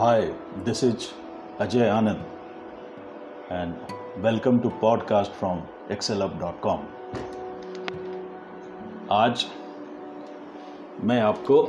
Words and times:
Hi, 0.00 0.30
this 0.64 0.82
is 0.82 1.12
Ajay 1.58 1.86
Anand, 1.86 2.22
and 3.50 3.74
welcome 4.22 4.62
to 4.62 4.70
podcast 4.70 5.30
from 5.30 5.60
excelup.com. 5.90 6.86
आज 9.10 9.44
मैं 11.04 11.20
आपको 11.20 11.60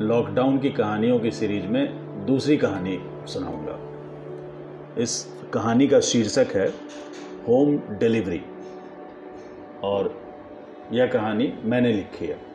lockdown 0.00 0.58
की 0.58 0.70
कहानियों 0.70 1.18
की 1.18 1.30
सीरीज़ 1.30 1.66
में 1.66 2.26
दूसरी 2.26 2.56
कहानी 2.56 2.98
सुनाऊँगा 3.28 3.78
इस 5.02 5.26
कहानी 5.54 5.88
का 5.88 6.00
शीर्षक 6.00 6.56
है 6.56 6.68
होम 7.48 7.78
डिलीवरी 7.98 8.42
और 9.84 10.14
यह 10.92 11.06
कहानी 11.06 11.52
मैंने 11.64 11.92
लिखी 11.92 12.26
है 12.26 12.49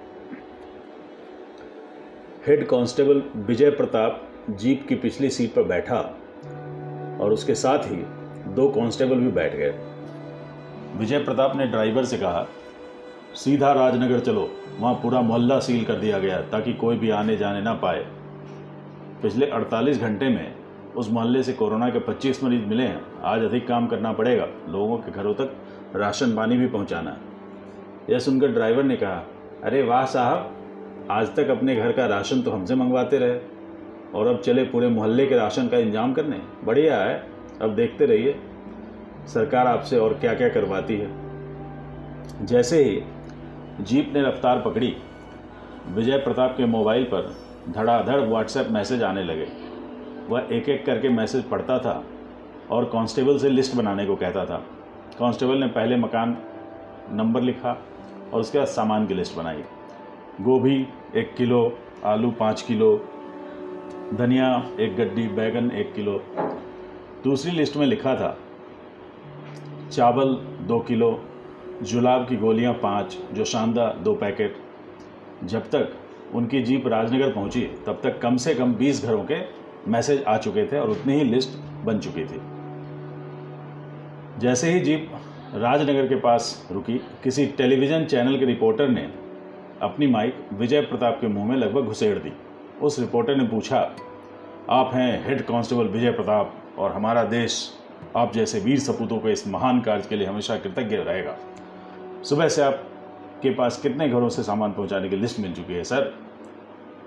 head 2.48 2.68
constable 2.68 3.24
Vijay 3.36 3.70
Pratap 3.70 4.28
jeep 4.50 4.86
की 4.90 4.96
पिछली 4.96 5.30
सीट 5.30 5.54
पर 5.54 5.64
बैठा 5.64 5.96
और 7.22 7.34
उसके 7.34 7.56
साथ 7.56 7.80
ही 7.80 7.96
दो 8.54 8.68
कांस्टेबल 8.70 9.16
भी 9.16 9.28
बैठ 9.28 9.56
गए। 9.56 9.70
विजय 10.98 11.20
प्रताप 11.20 11.56
ने 11.56 11.68
ड्राइवर 11.68 12.06
से 12.06 12.18
कहा, 12.18 12.46
सीधा 13.36 13.72
राजनगर 13.72 14.20
चलो, 14.20 14.50
वहाँ 14.80 14.94
पूरा 14.94 15.22
मोहल्ला 15.22 15.60
सील 15.60 15.86
कर 15.86 15.94
दिया 15.94 16.20
गया 16.20 16.42
ताकि 16.42 16.74
कोई 16.74 16.98
भी 16.98 17.10
आने 17.10 17.38
जाने 17.38 17.62
ना 17.62 17.74
पाए। 17.74 18.06
पिछले 19.22 19.46
48 19.46 20.02
घंटे 20.02 20.30
में 20.30 20.56
उस 20.96 21.12
मोहल्ले 21.12 21.44
से 21.44 21.54
कोरोना 21.54 21.90
के 21.90 22.00
25 22.00 22.44
मरीज़ 22.44 22.66
मिले 22.66 22.84
हैं। 22.84 23.02
आज 23.24 23.44
अधिक 23.44 23.68
काम 23.68 23.88
करना 23.88 24.12
पड़ेगा। 24.14 24.48
लोगों 24.70 24.98
के 24.98 25.12
घरों 25.12 25.34
तक 25.34 25.56
राशन 25.96 26.36
पानी 26.36 26.58
भी 26.58 26.68
पहुंचाना 26.68 27.18
यह 28.10 28.20
सुनकर 28.20 28.48
ड्राइवर 28.48 28.84
ने 28.84 28.96
कहा, 28.96 29.24
अरे 29.64 29.84
वाह 29.84 30.06
साहब 30.06 30.52
आज 31.12 31.36
तक 31.36 31.50
अपने 31.50 31.76
घर 31.76 31.92
का 31.92 32.06
राशन 32.06 32.42
तो 32.42 32.52
हमसे 32.52 32.76
मंगवाते 32.76 33.18
रहे। 33.18 33.40
और 34.16 34.28
अब 34.28 34.40
चले 34.42 34.64
पूरे 34.64 34.88
मोहल्ले 34.88 35.26
के 35.26 35.36
राशन 35.36 35.68
का 35.68 35.78
इंतज़ाम 35.78 36.14
करने। 36.14 36.40
बढ़िया 36.66 36.98
है। 36.98 37.16
अब 37.62 37.76
देखते 37.76 38.06
रहिए। 38.06 38.36
सरकार 39.28 39.68
आपसे 39.68 39.98
और 39.98 40.14
क्या 40.14 40.34
क्या 40.34 40.50
करवाती 40.50 40.96
है। 40.96 42.46
जैसे 42.46 42.84
ही 42.84 43.02
जीप 43.82 44.12
ने 44.14 44.22
रफ्तार 44.22 44.62
पकड़ी, 44.62 44.96
विजय 45.88 46.18
प्रताप 46.18 46.58
के 46.58 46.66
मोबाइल 46.66 47.04
पर 47.04 47.34
धड़ाधड़ 47.70 48.20
व्हाट्सएप 48.22 48.72
मैसेज 48.72 49.04
आने 49.04 49.24
लगे। 49.24 49.48
वह 50.30 50.48
एक 50.52 50.70
एक 50.70 50.86
करके 50.86 51.10
मैसेज 51.10 51.44
पढ़ता 51.44 51.80
था 51.80 52.04
और 52.72 52.86
कांस्टेबल 52.86 53.38
से 53.38 53.50
लिस्ट 53.50 53.76
बनाने 53.76 54.06
को 54.06 54.16
कहता 54.16 54.46
था। 54.46 54.64
कांस्टेबल 55.20 55.58
ने 55.58 55.68
पहले 55.70 55.98
मकान 55.98 56.38
नंबर 57.12 57.42
लिखा 57.42 57.78
और 58.34 58.40
उसके 58.40 58.58
बाद 58.58 58.68
सामान 58.68 59.08
की 59.08 59.14
लिस्ट 59.14 59.38
बनाई। 59.38 59.64
गोभी, 60.42 60.88
एक 61.16 61.34
किलो, 61.36 61.78
आलू 62.06 62.32
पाँच 62.32 62.62
किलो, 62.62 62.96
धनिया, 64.14 64.48
एक 64.80 64.96
गड्डी, 64.96 65.28
बैगन, 65.28 65.72
एक 65.72 65.94
किलो। 65.94 66.24
दूसरी 67.24 67.52
लिस्ट 67.52 67.78
में 67.78 67.86
लिखा 67.88 68.16
था, 68.16 68.38
चावल 69.92 70.34
दो 70.68 70.80
किलो, 70.80 71.24
जुलाब 71.84 72.28
की 72.28 72.38
गोलियाँ 72.38 72.74
पाँच 72.74 73.18
जो 73.34 73.46
शानदार 73.46 73.98
दो 73.98 74.14
पैकेट। 74.14 74.58
जब 75.44 75.70
तक 75.70 75.98
उनकी 76.36 76.62
जीप 76.62 76.88
राजनगर 76.88 77.32
पहुँची, 77.32 77.62
तब 77.62 78.00
तक 78.04 78.20
कम 78.22 78.38
से 78.38 78.56
कम 78.56 78.74
20 78.74 79.04
घरों 79.06 79.24
के 79.24 79.42
मैसेज 79.92 80.24
आ 80.24 80.38
चुके 80.38 80.66
थे 80.66 80.80
और 80.80 80.90
उतनी 80.90 81.14
ही 81.14 81.24
लिस्ट 81.24 81.60
बन 81.86 82.00
चुकी 82.00 82.26
थी। 82.26 82.42
जैसे 84.40 84.72
ही 84.72 84.80
जीप 84.80 85.12
राजनगर 85.54 86.08
के 86.08 86.16
पास 86.16 86.68
रुकी, 86.72 87.02
किसी 87.24 87.46
टेलीविज़न 87.46 88.06
चैनल 88.06 88.38
के 88.40 88.46
रिपोर्टर 88.46 88.90
ने 88.90 89.25
अपनी 89.82 90.08
माइक 90.08 90.48
विजय 90.54 90.82
प्रताप 90.82 91.18
के 91.22 91.28
मुँह 91.28 91.46
में 91.46 91.56
लगभग 91.58 91.86
घुसेड़ 91.86 92.18
दी। 92.18 92.32
उस 92.82 93.00
रिपोर्टर 93.00 93.36
ने 93.36 93.48
पूछा, 93.48 93.80
आप 94.70 94.92
हैं 94.94 95.26
हेड 95.26 95.42
कांस्टेबल 95.42 95.88
विजय 95.88 96.12
प्रताप 96.12 96.54
और 96.78 96.92
हमारा 96.92 97.24
देश 97.24 97.58
आप 98.18 98.34
जैसे 98.34 98.60
वीर 98.60 98.80
सपूतों 98.80 99.18
को 99.20 99.30
इस 99.30 99.48
महान 99.48 99.82
कार्य 99.82 100.08
के 100.10 100.16
लिए 100.16 100.28
हमेशा 100.28 100.58
कृतज्ञ 100.58 100.96
रहेगा। 100.96 101.36
सुबह 102.24 102.48
से 102.48 102.62
आप 102.62 102.84
के 103.42 103.50
पास 103.50 103.82
कितने 103.82 104.08
घरों 104.10 104.30
से 104.30 104.44
सामान 104.44 104.72
पहुँचाने 104.72 105.10
की 105.10 105.16
लिस्ट 105.16 105.40
मिल 105.40 105.54
चुकी 105.54 105.74
है, 105.74 105.84
सर? 105.84 106.14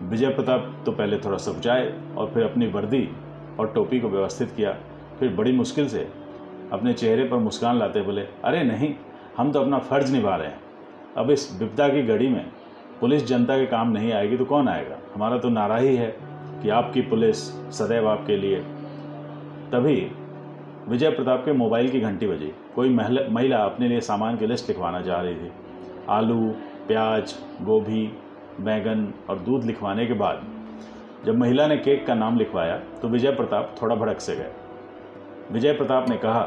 विजय 0.03 0.29
प्रताप 0.29 0.83
तो 0.87 0.93
पहले 0.93 1.19
थोड़ा 1.19 1.39
समझाए 1.39 1.93
और 2.17 2.31
फिर 2.35 2.45
अपनी 2.45 2.67
वर्दी 2.67 3.09
और 3.61 3.73
टोपी 3.75 4.01
को 4.01 4.09
व्यवस्थित 4.09 4.53
किया, 4.57 4.77
फिर 5.19 5.35
बड़ी 5.35 5.53
मुश्किल 5.53 5.89
से 5.89 6.09
अपने 6.73 6.93
चेहरे 6.93 7.25
पर 7.25 7.37
मुस्कान 7.39 7.79
लाते 7.79 8.03
बोले, 8.03 8.23
अरे 8.45 8.63
नहीं, 8.65 8.95
हम 9.37 9.53
तो 9.53 9.61
अपना 9.61 9.79
फ़र्ज़ 9.79 10.13
निभा 10.13 10.37
रहे 10.37 10.49
हैं। 10.49 10.61
अब 11.17 11.31
इस 11.31 11.51
विपदा 11.61 11.89
की 11.89 12.03
घड़ी 12.03 12.29
में 12.29 12.45
पुलिस 13.01 13.27
जनता 13.27 13.57
के 13.59 13.67
काम 13.67 13.91
नहीं 13.91 14.13
आएगी 14.13 14.37
तो 14.37 14.45
कौन 14.45 14.69
आएगा? 14.69 14.97
हमारा 15.15 15.39
तो 15.39 15.49
नारा 15.49 15.77
ही 15.77 15.95
है 15.97 16.15
कि 16.63 16.69
आपकी 16.71 17.01
पुलिस 17.01 17.43
सदैव 17.79 18.09
आपके 18.09 18.37
लिए। 18.37 18.61
तभी 19.73 19.97
विजय 20.89 21.11
प्रताप 21.11 21.45
के 21.45 21.53
मोबाइल 21.53 21.89
की 21.91 22.01
घंटी 22.01 22.27
बजी। 22.27 22.53
कोई 22.75 22.89
महिला 22.89 23.59
अपने 23.59 23.89
लिए 23.89 24.01
सामान 24.03 24.37
की 24.37 24.47
लिस्ट 24.47 24.69
लिखवाना 24.69 25.01
चाह 25.03 25.21
रही 25.21 25.35
थी। 25.35 25.51
आलू, 26.09 26.41
प्याज, 26.89 27.35
गोभी, 27.63 28.07
बैगन 28.61 29.13
और 29.31 29.39
दूध 29.39 29.65
लिखवाने 29.65 30.07
के 30.07 30.13
बाद 30.15 30.43
जब 31.27 31.39
महिला 31.39 31.67
ने 31.67 31.77
केक 31.77 32.07
का 32.07 32.15
नाम 32.15 32.37
लिखवाया 32.39 32.77
तो 33.03 33.09
विजय 33.09 33.31
प्रताप 33.31 33.75
थोड़ा 33.83 33.95
भड़क 33.95 34.21
से 34.21 34.37
गए। 34.37 34.53
विजय 35.53 35.73
प्रताप 35.73 36.09
ने 36.09 36.17
कहा 36.17 36.43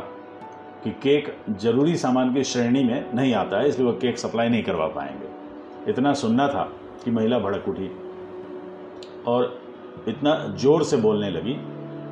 कि 0.83 0.91
केक 1.03 1.35
ज़रूरी 1.59 1.95
सामान 1.95 2.33
की 2.33 2.44
श्रेणी 2.44 2.83
में 2.83 3.13
नहीं 3.13 3.33
आता 3.33 3.59
है, 3.59 3.68
इसलिए 3.68 3.88
वह 3.88 3.97
केक 4.01 4.18
सप्लाई 4.18 4.50
नहीं 4.50 4.63
करवा 4.63 4.88
पाएँगे। 4.88 5.41
इतना 5.90 6.14
सुनना 6.14 6.47
था 6.47 6.64
कि 7.03 7.12
महिला 7.12 7.40
भड़क 7.40 7.68
उठी 7.69 7.90
और 9.28 9.59
इतना 10.08 10.36
ज़ोर 10.59 10.84
से 10.84 10.97
बोलने 10.97 11.30
लगी 11.30 11.53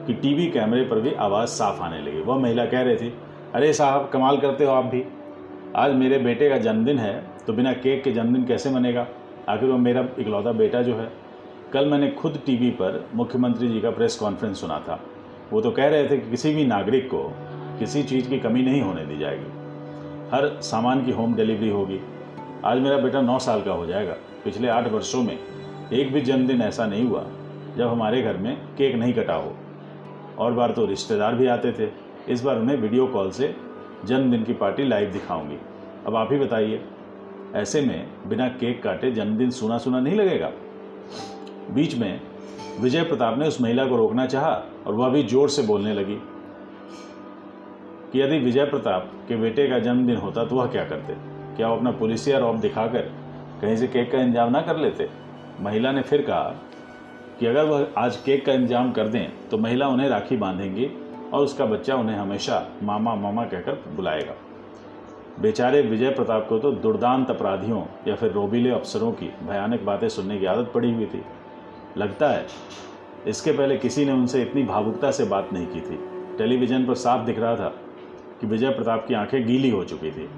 कि 0.07 0.13
टीवी 0.13 0.49
कैमरे 0.51 0.83
पर 0.83 0.99
भी 0.99 1.13
आवाज़ 1.19 1.49
साफ़ 1.49 1.81
आने 1.81 2.01
लगी। 2.01 2.21
वह 2.21 2.37
महिला 2.37 2.65
कह 2.65 2.81
रही 2.81 2.95
थी, 2.95 3.13
अरे 3.55 3.71
साहब, 3.73 4.09
कमाल 4.13 4.37
करते 4.37 4.65
हो 4.65 4.71
आप 4.71 4.85
भी। 4.85 5.03
आज 5.75 5.93
मेरे 5.95 6.17
बेटे 6.19 6.49
का 6.49 6.57
जन्मदिन 6.57 6.99
है 6.99 7.13
तो 7.47 7.53
बिना 7.53 7.73
केक 7.75 8.03
के 8.03 8.11
जन्मदिन 8.11 8.45
कैसे 8.45 8.69
मनेगा 8.69 9.07
आखिर 9.49 9.69
वो 9.69 9.77
मेरा 9.77 10.07
इकलौता 10.19 10.51
बेटा 10.53 10.81
जो 10.81 10.95
है। 10.95 11.11
कल 11.73 11.85
मैंने 11.85 12.09
खुद 12.11 12.39
टीवी 12.45 12.69
पर 12.71 13.03
मुख्यमंत्री 13.15 13.67
जी 13.67 13.79
का 13.81 13.89
प्रेस 13.91 14.15
कॉन्फ्रेंस 14.15 14.61
सुना 14.61 14.79
था। 14.79 14.99
वो 15.51 15.61
तो 15.61 15.71
कह 15.71 15.87
रहे 15.87 16.07
थे 16.09 16.17
कि 16.17 16.29
किसी 16.31 16.53
भी 16.55 16.65
नागरिक 16.65 17.07
को 17.07 17.23
किसी 17.79 18.03
चीज़ 18.03 18.29
की 18.29 18.39
कमी 18.39 18.61
नहीं 18.61 18.81
होने 18.81 19.05
दी 19.05 19.17
जाएगी। 19.17 19.57
हर 20.31 20.47
सामान 20.61 21.05
की 21.05 21.11
होम 21.11 21.35
डिलीवरी 21.35 21.69
होगी। 21.69 21.99
आज 22.65 22.79
मेरा 22.79 22.97
बेटा 22.97 23.19
नौ 23.21 23.37
साल 23.39 23.61
का 23.61 23.71
हो 23.71 23.85
जाएगा, 23.85 24.13
पिछले 24.43 24.67
आठ 24.67 24.87
वर्षों 24.91 25.21
में। 25.23 25.37
एक 25.93 26.11
भी 26.13 26.21
जन्मदिन 26.21 26.61
ऐसा 26.61 26.85
नहीं 26.85 27.05
हुआ 27.05 27.23
जब 27.77 27.87
हमारे 27.87 28.21
घर 28.21 28.37
में 28.37 28.55
केक 28.77 28.95
नहीं 28.95 29.13
कटा 29.13 29.33
हो। 29.33 29.55
और 30.37 30.53
बार 30.53 30.71
तो 30.71 30.85
रिश्तेदार 30.85 31.35
भी 31.35 31.47
आते 31.47 31.71
थे। 31.71 31.89
इस 32.33 32.43
बार 32.43 32.59
उन्हें 32.59 32.75
वीडियो 32.77 33.05
कॉल 33.07 33.31
से 33.31 33.53
जन्मदिन 34.05 34.43
की 34.43 34.53
पार्टी 34.53 34.87
लाइव 34.87 35.11
दिखाऊँगी। 35.11 35.57
अब 36.07 36.15
आप 36.15 36.29
ही 36.31 36.39
बताइए, 36.39 36.81
ऐसे 37.55 37.81
में 37.81 38.29
बिना 38.29 38.47
केक 38.49 38.83
काटे 38.83 39.11
जन्मदिन 39.11 39.49
सुना 39.51 39.77
सुना 39.77 39.99
नहीं 39.99 40.15
लगेगा? 40.15 40.51
बीच 41.71 41.95
में 41.95 42.21
विजय 42.81 43.03
प्रताप 43.03 43.37
ने 43.37 43.47
उस 43.47 43.61
महिला 43.61 43.85
को 43.85 43.95
रोकना 43.95 44.25
चाहा 44.25 44.53
और 44.87 44.93
वह 44.93 45.09
भी 45.09 45.23
ज़ोर 45.23 45.49
से 45.49 45.61
बोलने 45.61 45.93
लगी 45.93 46.21
कि 48.11 48.21
यदि 48.21 48.39
विजय 48.39 48.65
प्रताप 48.65 49.11
के 49.27 49.35
बेटे 49.35 49.67
का 49.67 49.79
जन्मदिन 49.79 50.17
होता 50.17 50.45
तो 50.45 50.55
वह 50.55 50.67
क्या 50.67 50.85
करते? 50.85 51.38
क्या 51.59 51.67
वो 51.67 51.75
अपना 51.75 51.91
पुलिसिया 51.91 52.37
रॉब 52.37 52.59
दिखाकर 52.59 53.01
कहीं 53.61 53.75
से 53.75 53.87
केक 53.87 54.11
का 54.11 54.19
इंतज़ाम 54.19 54.51
ना 54.51 54.61
कर 54.61 54.77
लेते? 54.77 55.07
महिला 55.61 55.91
ने 55.91 56.01
फिर 56.01 56.21
कहा 56.21 56.55
कि 57.39 57.45
अगर 57.45 57.63
वह 57.63 57.87
आज 57.97 58.17
केक 58.17 58.45
का 58.45 58.53
इंतज़ाम 58.53 58.91
कर 58.91 59.07
दें 59.07 59.49
तो 59.49 59.57
महिला 59.57 59.87
उन्हें 59.87 60.07
राखी 60.09 60.37
बांधेंगी 60.37 60.85
और 61.33 61.43
उसका 61.43 61.65
बच्चा 61.65 61.95
उन्हें 61.95 62.15
हमेशा 62.15 62.65
मामा 62.83 63.15
मामा 63.15 63.45
कहकर 63.45 63.83
बुलाएगा। 63.95 64.35
बेचारे 65.41 65.81
विजय 65.81 66.09
प्रताप 66.09 66.47
को 66.49 66.59
तो 66.59 66.71
दुर्दांत 66.71 67.29
अपराधियों 67.29 67.83
या 68.07 68.15
फिर 68.15 68.31
रोबीले 68.31 68.71
अफसरों 68.71 69.11
की 69.11 69.31
भयानक 69.43 69.83
बातें 69.83 70.09
सुनने 70.09 70.39
की 70.39 70.45
आदत 70.45 70.71
पड़ी 70.73 70.93
हुई 70.93 71.05
थी। 71.05 71.23
लगता 71.97 72.29
है, 72.29 72.45
इसके 73.27 73.51
पहले 73.51 73.77
किसी 73.77 74.05
ने 74.05 74.11
उनसे 74.11 74.41
इतनी 74.41 74.63
भावुकता 74.63 75.11
से 75.11 75.25
बात 75.27 75.53
नहीं 75.53 75.67
की 75.67 75.81
थी। 75.81 75.99
टेलीविज़न 76.37 76.85
पर 76.85 76.95
साफ़ 76.97 77.25
दिख 77.25 77.39
रहा 77.39 77.55
था 77.55 77.73
कि 78.41 78.47
विजय 78.47 78.69
प्रताप 78.69 79.05
की 79.07 79.13
आँखें 79.13 79.45
गीली 79.47 79.69
हो 79.69 79.83
चुकी 79.83 80.11
थी। 80.11 80.29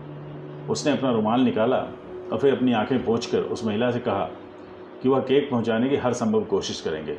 उसने 0.69 0.91
अपना 0.91 1.11
रुमाल 1.11 1.41
निकाला 1.41 1.77
और 2.31 2.37
फिर 2.37 2.55
अपनी 2.55 2.73
आँखें 2.73 3.03
पोंछ 3.05 3.35
उस 3.35 3.65
महिला 3.65 3.91
से 3.91 3.99
कहा 3.99 4.29
कि 5.01 5.09
वह 5.09 5.19
केक 5.19 5.49
पहुँचाने 5.51 5.89
की 5.89 5.95
हर 5.95 6.13
संभव 6.13 6.43
कोशिश 6.43 6.81
करेंगे। 6.81 7.17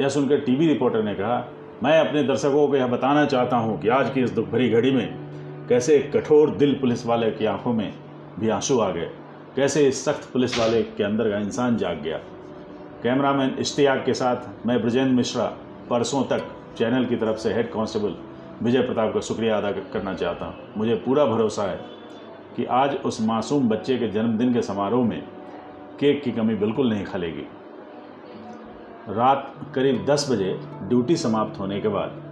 यह 0.00 0.08
सुनकर 0.08 0.40
टीवी 0.40 0.66
रिपोर्टर 0.66 1.02
ने 1.02 1.14
कहा, 1.14 1.44
मैं 1.82 1.98
अपने 2.00 2.22
दर्शकों 2.22 2.66
को 2.68 2.76
यह 2.76 2.86
बताना 2.86 3.24
चाहता 3.26 3.56
हूँ 3.56 3.80
कि 3.80 3.88
आज 3.88 4.10
की 4.10 4.20
इस 4.20 4.30
दुख 4.30 4.48
भरी 4.48 4.68
घड़ी 4.70 4.90
में 4.90 5.66
कैसे 5.68 5.96
एक 5.96 6.16
कठोर 6.16 6.50
दिल 6.50 6.74
पुलिस 6.74 7.06
वाले 7.06 7.30
की 7.30 7.46
आँखों 7.46 7.72
में 7.72 7.92
भी 8.40 8.48
आँसू 8.48 8.78
आ 8.78 8.90
गए, 8.90 9.10
कैसे 9.56 9.86
इस 9.88 10.04
सख्त 10.04 10.28
पुलिस 10.32 10.58
वाले 10.58 10.82
के 10.82 11.04
अंदर 11.04 11.30
का 11.30 11.38
इंसान 11.38 11.76
जाग 11.76 12.02
गया। 12.02 12.18
कैमरामैन 13.02 13.56
इश्तियाक 13.58 14.02
के 14.06 14.14
साथ 14.14 14.66
मैं 14.66 14.80
ब्रजेंद्र 14.82 15.12
मिश्रा, 15.14 15.44
परसों 15.90 16.22
तक 16.22 16.46
चैनल 16.78 17.04
की 17.04 17.16
तरफ़ 17.16 17.36
से 17.36 17.52
हेड 17.54 17.70
कांस्टेबल 17.72 18.14
विजय 18.62 18.82
प्रताप 18.82 19.12
का 19.14 19.20
शुक्रिया 19.20 19.56
अदा 19.58 19.70
करना 19.92 20.14
चाहता 20.14 20.46
हूँ। 20.46 20.54
मुझे 20.76 20.94
पूरा 20.94 21.24
भरोसा 21.26 21.62
है 21.62 21.95
कि 22.56 22.64
आज 22.64 22.96
उस 22.96 23.22
मासूम 23.22 23.68
बच्चे 23.68 23.98
के 23.98 24.08
जन्मदिन 24.08 24.54
के 24.54 24.62
समारोह 24.62 25.04
में 25.04 25.22
केक 26.00 26.22
की 26.22 26.32
कमी 26.32 26.54
बिल्कुल 26.54 26.88
नहीं 26.88 27.04
खलेगी। 27.04 27.46
रात 29.08 29.54
करीब 29.74 30.04
10 30.04 30.28
बजे 30.30 30.60
ड्यूटी 30.82 31.16
समाप्त 31.16 31.60
होने 31.60 31.80
के 31.80 31.88
बाद 31.88 32.22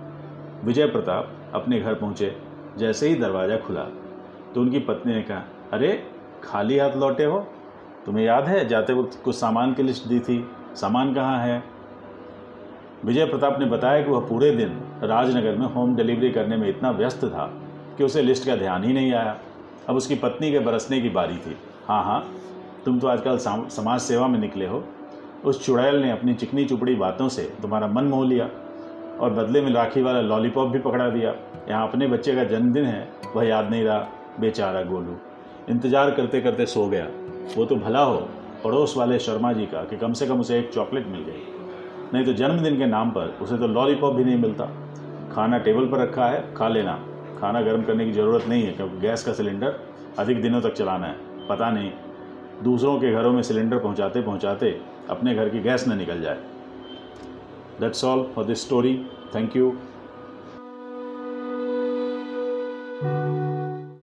विजय 0.65 0.87
प्रताप 0.87 1.33
अपने 1.55 1.81
घर 1.81 1.95
पहुँचे, 1.95 2.37
जैसे 2.79 3.09
ही 3.09 3.15
दरवाज़ा 3.15 3.57
खुला 3.57 3.83
तो 4.55 4.61
उनकी 4.61 4.79
पत्नी 4.79 5.15
ने 5.15 5.23
कहा, 5.23 5.43
अरे, 5.73 6.11
खाली 6.45 6.79
हाथ 6.79 6.97
लौटे 6.97 7.25
हो? 7.25 7.47
तुम्हें 8.07 8.25
याद 8.25 8.45
है, 8.45 8.69
जाते 8.69 8.93
वक्त 8.93 9.23
कुछ 9.25 9.35
सामान 9.35 9.75
की 9.75 9.83
लिस्ट 9.83 10.09
दी 10.09 10.21
थी? 10.21 10.51
सामान 10.75 11.15
कहाँ 11.15 11.39
है? 11.39 11.65
विजय 13.05 13.25
प्रताप 13.25 13.59
ने 13.59 13.67
बताया 13.67 14.03
कि 14.03 14.11
वह 14.11 14.21
पूरे 14.21 14.51
दिन 14.51 14.81
राजनगर 15.03 15.57
में 15.57 15.67
होम 15.67 15.97
डिलीवरी 15.97 16.31
करने 16.31 16.57
में 16.57 16.69
इतना 16.69 16.91
व्यस्त 16.91 17.25
था 17.25 17.61
कि 17.99 18.05
उसे 18.05 18.23
लिस्ट 18.23 18.47
का 18.47 18.57
ध्यान 18.57 18.85
ही 18.85 18.93
नहीं 18.93 19.13
आया। 19.13 19.39
अब 19.89 19.97
उसकी 19.97 20.15
पत्नी 20.17 20.51
के 20.53 20.59
बरसने 20.61 21.01
की 21.01 21.09
बारी 21.11 21.37
थी। 21.37 21.57
हाँ 21.87 22.03
हाँ 22.05 22.25
तुम 22.85 22.99
तो 23.01 23.07
आजकल 23.09 23.39
समाज 23.39 24.01
सेवा 24.01 24.27
में 24.29 24.39
निकले 24.39 24.67
हो। 24.67 24.83
उस 25.45 25.65
चुड़ैल 25.67 25.97
ने 25.97 26.11
अपनी 26.11 26.35
चिकनी 26.35 26.65
चुपड़ी 26.65 26.95
बातों 26.95 27.29
से 27.29 27.43
तुम्हारा 27.63 27.87
मन 27.89 28.05
मोह 28.05 28.27
लिया 28.27 28.49
और 29.21 29.33
बदले 29.33 29.61
में 29.61 29.71
राखी 29.73 30.03
वाला 30.03 30.21
लॉलीपॉप 30.23 30.69
भी 30.69 30.79
पकड़ा 30.81 31.09
दिया। 31.09 31.35
यहाँ 31.69 31.89
अपने 31.89 32.07
बच्चे 32.07 32.35
का 32.35 32.45
जन्मदिन 32.45 32.85
है, 32.85 33.09
वह 33.37 33.47
याद 33.47 33.71
नहीं 33.71 33.85
रहा। 33.85 34.07
बेचारा 34.41 34.83
गोलू, 34.83 35.17
इंतज़ार 35.69 36.11
करते 36.11 36.41
करते 36.41 36.67
सो 36.67 36.87
गया। 36.89 37.07
वो 37.57 37.65
तो 37.65 37.77
भला 37.77 38.03
हो, 38.03 38.17
पड़ोस 38.65 38.97
वाले 38.97 39.19
शर्मा 39.19 39.53
जी 39.53 39.67
का 39.67 39.85
कि 39.85 39.97
कम 39.97 40.13
से 40.13 40.27
कम 40.27 40.41
उसे 40.41 40.59
एक 40.59 40.73
चॉकलेट 40.75 41.07
मिल 41.07 41.21
गई। 41.21 41.43
नहीं 42.15 42.25
तो 42.25 42.33
जन्मदिन 42.33 42.79
के 42.79 42.87
नाम 42.87 43.11
पर 43.11 43.37
उसे 43.43 43.59
तो 43.59 43.67
लॉलीपॉप 43.69 44.15
भी 44.15 44.25
नहीं 44.25 44.39
मिलता। 44.39 44.65
खाना 45.33 45.59
टेबल 45.59 45.87
पर 45.87 45.99
रखा 45.99 46.27
है, 46.27 46.45
खा 46.55 46.69
लेना। 46.69 46.99
खाना 47.41 47.61
गर्म 47.61 47.83
करने 47.83 48.05
की 48.05 48.13
ज़रूरत 48.13 48.47
नहीं 48.49 48.63
है 48.63 48.73
क्योंकि 48.73 48.99
गैस 48.99 49.25
का 49.25 49.33
सिलेंडर 49.33 49.79
अधिक 50.19 50.43
दिनों 50.43 50.61
तक 50.61 50.73
चलाना 50.73 51.07
है। 51.07 51.47
पता 51.49 51.71
नहीं, 51.71 51.91
दूसरों 52.63 52.99
के 53.01 53.13
घरों 53.13 53.33
में 53.33 53.43
सिलेंडर 53.43 53.79
पहुंचाते 53.79 54.23
पहुंचाते 54.23 54.81
अपने 55.11 55.35
घर 55.35 55.49
की 55.49 55.61
गैस 55.61 55.89
न 55.89 55.97
निकल 55.99 56.21
जाए। 56.21 56.39
That's 57.81 58.05
all 58.05 58.23
for 58.35 58.45
this 58.45 58.63
story 58.63 58.95
thank 59.35 59.57
you 59.57 59.73